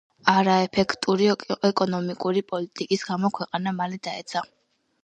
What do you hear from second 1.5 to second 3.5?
ეკონომიკური პოლიტიკის გამო